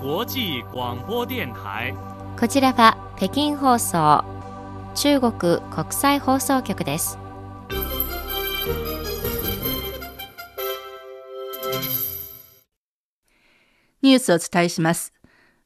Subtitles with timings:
[0.00, 1.92] 国際广播電台。
[2.38, 4.24] こちらは北京放送
[4.94, 7.18] 中国国際放送局です。
[14.00, 15.12] ニュースをお伝えします。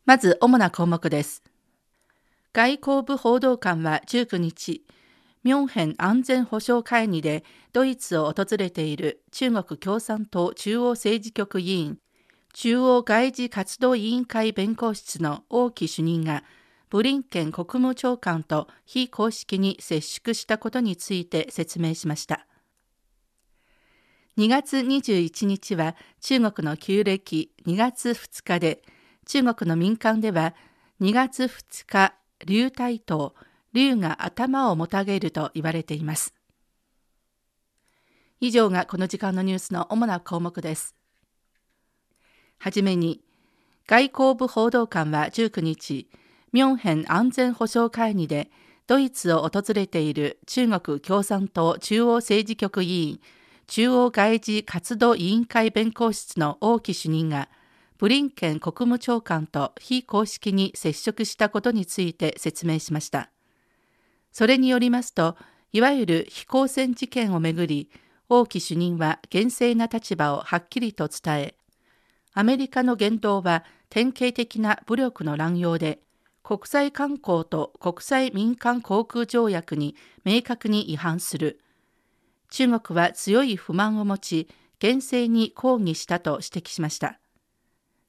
[0.07, 1.43] まず主な項目です。
[2.55, 4.83] 外交部報道官は19日
[5.45, 11.99] ミョンヘン安全保障会議でドイツを訪れている中国共産党中央政治局委員
[12.53, 16.45] 中央外事活動委員会弁護室の王毅主任が
[16.91, 22.47] ブリンケン国務長官と非公式に接触したことについて説明しました。
[24.37, 28.83] 2月21日は中国の旧暦2月2日で、
[29.27, 30.55] 中国の民間では
[31.01, 33.35] 2月2日、竜体頭、
[33.73, 36.35] 竜が頭をもたげると言われています。
[38.41, 40.95] 以上がこの時間のニュースの主な項目です。
[42.63, 43.21] はじめに、
[43.89, 46.07] 外交部報道官は19日、
[46.53, 48.53] ミョンヘン安全保障会議で
[48.87, 53.21] ドイツを訪れている中国共産党中央政治局委員、
[53.67, 57.49] 中央外事活動委員会弁公室の王毅主任が、
[57.99, 63.33] ブリンケン国務長官と非公式に接触したことについて説明しました。
[64.31, 65.37] それによりますと、
[65.73, 67.91] いわゆる非公選事件をめぐり、
[68.29, 71.55] 王毅主任は厳正な立場をはっきりと伝え、
[72.35, 76.01] アメリカの言動は典型的な武力の乱用で、
[76.43, 79.95] 国際観光と国際民間航空条約に
[80.25, 81.61] 明確に違反する。
[82.51, 87.19] 中国は強い不満を持ち、厳正に抗議したと指摘しました。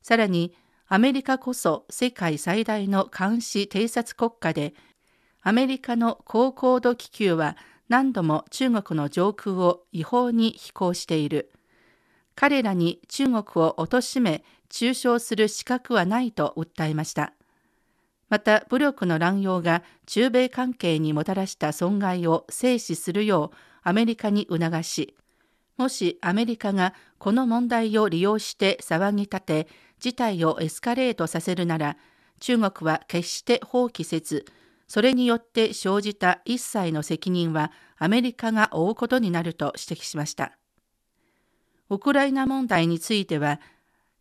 [0.01, 0.55] さらに、
[0.87, 4.73] アメリカこそ世界最大の監視偵察国家で、
[5.41, 7.57] アメリカの高高度気球は
[7.89, 11.51] 何度も中国の上空を違法に飛行している。
[12.35, 17.33] 彼らに中国を貶め中傷する資格はないと訴えました。
[18.29, 25.15] また武力の乱用が中米関係にもたらした損害を制止するようアメリカに促し、
[25.77, 29.67] もしアメリカがこの問題を利用して騒ぎ立て、
[29.99, 31.97] 事態をエスカレートさせるなら、
[32.39, 34.45] 中国は決して放棄せず、
[34.87, 40.57] それによって生じた一切の責任はアメリカが負うことになると指摘しました。
[41.93, 43.59] ウクライナ問題については、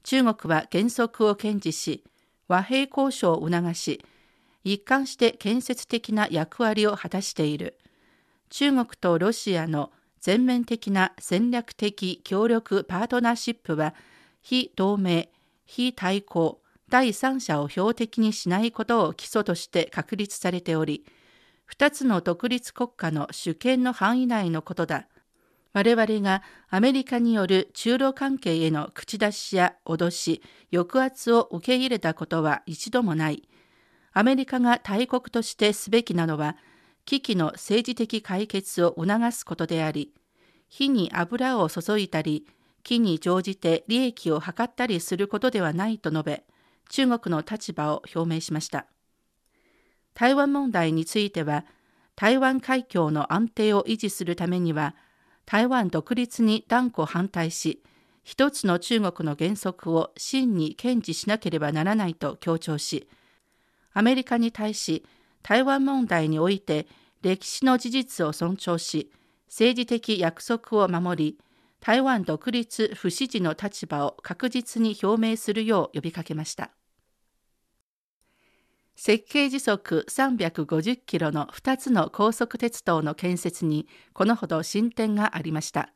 [0.03, 2.05] 中国は原則を堅持し、
[2.49, 4.05] 和平交渉を促し、
[4.65, 7.79] 一貫して建設的な役割を果たしている。
[8.51, 9.91] 中国とロシアの
[10.21, 13.95] 全面的な戦略的協力パートナーシップは、
[14.43, 15.31] 非同盟、
[15.65, 21.07] 非対抗、第三者を標的にしないことを基礎として確立されており、
[21.65, 25.07] 二つの独立国家の主権の範囲内のことだ。
[25.73, 33.49] 我々がアメリカによる中ロ関係への口出しや脅し、抑圧を受け入れたことは一度もない。
[34.13, 36.57] アメリカが大国としてすべきなのは、
[37.07, 40.13] 危機の政治的解決を促すことであり、
[40.69, 42.47] 火に油を注いだり、
[42.83, 46.45] 木に乗じて利益を図ったりすることではないと述べ、
[46.91, 48.87] 中国の立場を表明しました。
[50.15, 51.65] 台湾問題については、
[52.15, 54.95] 台湾海峡の安定を維持するためには、
[55.53, 57.83] 台湾独立に断固反対し、
[58.25, 63.07] 一つの中国の原則を真に堅持しなければならないと強調し、
[63.93, 65.05] アメリカに対し
[65.43, 66.87] 台湾問題において
[67.21, 69.13] 歴史の事実を尊重し、
[69.47, 71.39] 政治的約束を守り、
[71.81, 76.71] 台湾独立不支持の立場を確実に表明するよう呼びかけました。
[78.95, 85.91] 設計時速350キロの2つの高速鉄道の建設にこのほど進展がありました。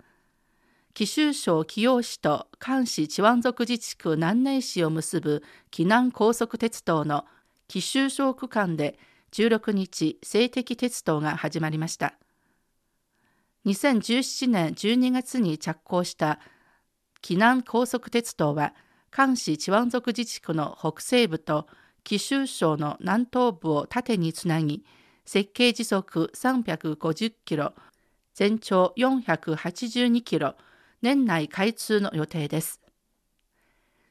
[0.94, 7.26] 紀州省紀陽市と関市治安族自治区南寧市を結ぶ紀南高速鉄道の
[7.68, 8.98] 紀州省区間で
[9.32, 12.14] 16日、性的鉄道が始まりました。
[13.66, 16.38] 2017年12月に着工した
[17.20, 18.72] 紀南高速鉄道は、
[19.10, 21.66] 関市治安族自治区の北西部と
[22.06, 24.84] 紀州省の南東部を縦につなぎ、
[25.24, 27.72] 設計時速350キロ、
[28.32, 30.54] 全長482キロ、
[31.02, 32.80] 年内開通の予定です。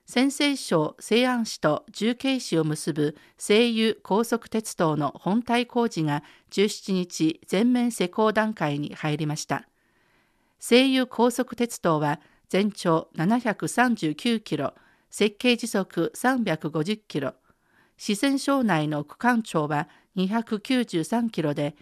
[0.08, 6.22] 陝西省西安市と重慶市を結ぶ西油高速鉄道の本体工事が
[6.52, 9.70] 17日全面施工段階に入りました。
[10.60, 12.20] 西油高速鉄道は
[12.50, 14.74] 全長739キロ、
[15.10, 17.36] 設計時速350キロ、
[17.98, 21.76] 四川省内の区間長は293キロで、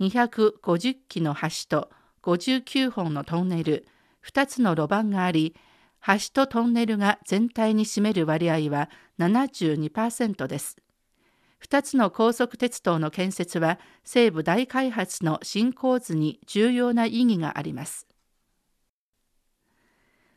[0.00, 1.90] 250基の橋と
[2.22, 3.86] 59本のトンネル、
[4.24, 5.54] 2つの路盤があり、
[6.06, 10.76] 橋とトンネルが全体に占める割合は72%です。
[11.64, 18.05] 2つの高速鉄道の建設は西部大開発の進行図に重要な意義があります。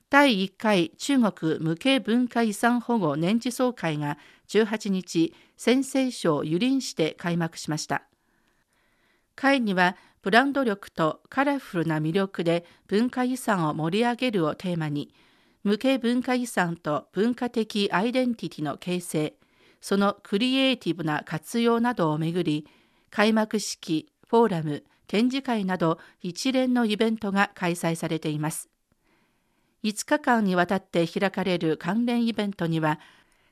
[0.09, 4.17] 第1回中国無形文化遺産保護年次総会が
[4.47, 8.01] 18日、陝西省油林市で開幕しました。
[9.35, 15.13] 会にはブランド力とカラフルな魅力で文化遺産を盛り上げるをテーマに、
[15.63, 19.35] 無形文化遺産と文化的アイデンティティの形成、
[19.79, 22.65] そのクリエイティブな活用などをめぐり、
[23.11, 28.69] 開幕式、フォーラム、展示会など一連のイベントが開催されています。
[29.83, 32.99] 5日間にわたって開かれる関連イベントには、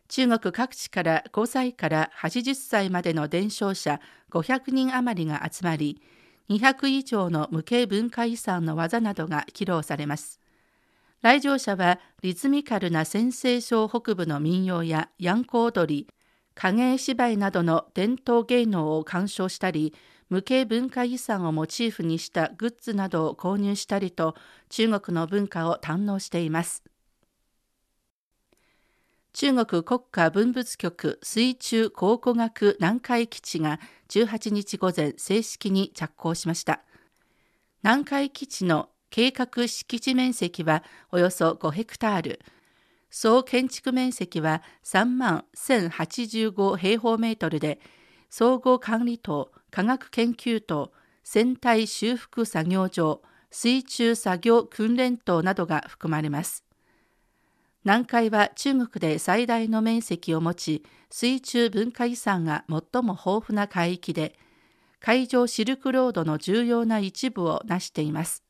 [0.09, 3.99] 中国各地から5歳から80歳までの伝承者
[4.31, 6.01] 500人余りが集まり、
[6.49, 10.39] 200以上の無形文化遺産の技などが披露されます。
[11.21, 16.07] 来場者はリズミカルな先西省北部の民謡やヤンコ踊り、
[16.55, 19.93] 影絵芝居などの伝統芸能を鑑賞したり、
[20.29, 24.35] 無形文化遺産をモチーフにしたグッズなどを購入したりと
[24.69, 26.83] 中国の文化を堪能しています。
[29.33, 33.79] 中国国家文物局水中考古学南海基地が
[34.09, 36.81] 18日午前正式に着工しました。
[37.83, 42.39] 南海基地の計画敷地面積はおよそ5ヘクタール、
[43.09, 47.79] 総建築面積は3万1085平方メートルで、
[48.29, 50.89] 総合管理棟、科学研究棟、
[51.23, 53.21] 船体修復作業場、
[53.51, 56.63] 水中作業訓練棟などが含まれます。
[57.83, 64.33] 南海は中国で最大の面積を持ち、水中文化遺産が最も豊富な海域で、
[64.99, 68.43] 海上シルクロードの重要な一部を成しています。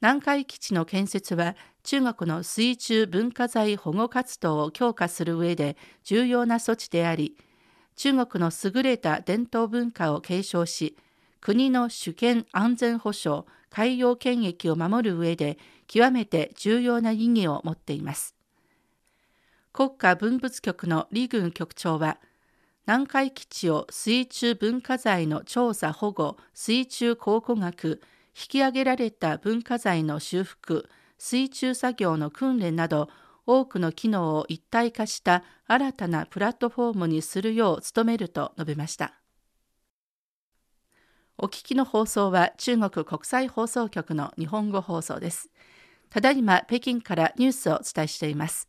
[0.00, 7.36] 南海基地の建設は中国の水中文化財保護活動を強化する上で重要な措置であり、
[8.02, 10.96] 中国の優れた伝統文化を継承し、
[11.42, 18.34] 国の主権安全保障、海洋権益を守る上で極めて重要な意義を持っています。
[19.74, 22.16] 国家文物局の李軍局長は、
[22.86, 28.00] 南海基地を水中文化財の調査保護、水中考古学、
[28.34, 30.88] 引き上げられた文化財の修復、
[31.18, 33.10] 水中作業の訓練など
[33.46, 39.14] 多くの機能を一体化した新たなプラットフォームにするよう努めると述べました。
[41.38, 45.50] お聞きの放送は中国国際放送局の日本語放送です。
[46.10, 48.68] ただいま北京からニュースをお伝えしています。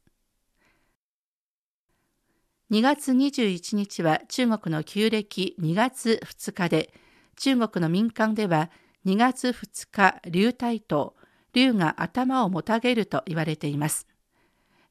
[2.72, 6.94] 2月21日は中国の旧暦2月2日で、
[7.36, 8.72] 中国の民間では
[9.06, 11.14] 2月2日流体頭、
[11.52, 14.08] 竜が頭をもたげると言われています。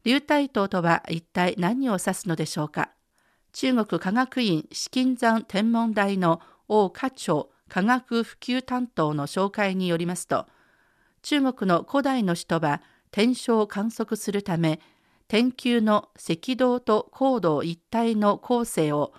[0.05, 2.91] 流体島とは一体何を指すのでしょうか？
[3.53, 10.47] 中国科学院資金山天文台の王家長科学普及担当の紹介によりますと
[11.23, 12.81] 中国の古代の人は
[13.11, 14.81] 天象を観測するため
[15.29, 19.13] 天球の赤道と高度一体の構成を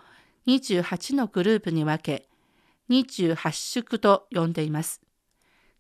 [0.47, 2.27] 28のグループに分け
[2.89, 5.01] 28宿と呼んでいます。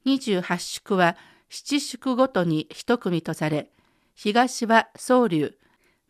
[0.05, 1.17] 28宿は
[1.49, 3.71] 7宿ごとに1組とされ
[4.15, 5.57] 東は宗龍、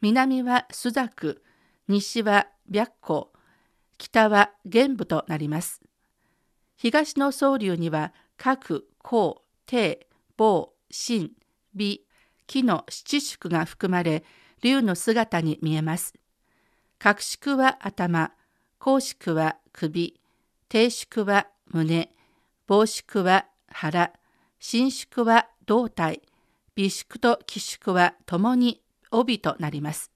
[0.01, 1.37] 南は朱雀、
[1.87, 3.27] 西は白虎、
[3.97, 5.81] 北は玄武となります。
[6.75, 11.31] 東の宗龍には各甲、帝、坊、神、
[11.75, 12.03] 美、
[12.47, 14.23] 木の七宿が含まれ、
[14.61, 16.13] 龍の姿に見えます。
[16.97, 18.31] 各宿は頭、
[18.79, 20.19] 公宿は首、
[20.69, 22.09] 帝宿は胸、
[22.67, 24.11] 傍宿は腹、
[24.59, 26.21] 伸宿は胴体、
[26.75, 30.11] 美宿と寄宿は共に帯となります。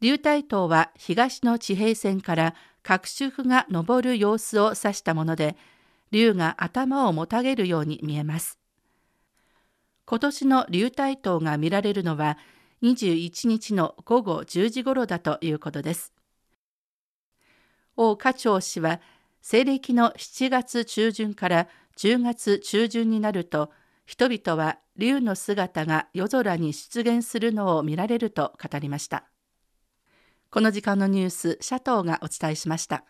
[0.00, 5.56] 流体島は東の地平線から各宿が昇る様子を指したもので、
[6.10, 8.58] 竜が頭をもたげるように見えます。
[10.04, 12.36] 今年の流体島が見られるのは
[12.82, 16.12] 21日の午後10時頃だということです。
[17.96, 19.00] 王家長氏は
[19.40, 23.70] 西暦の7月中旬から10月中旬になると
[24.12, 29.24] 人々は竜の姿が夜空に出現するのを見られると語りました。
[30.50, 33.06] この時間のニュース、シャトーがお伝えしました。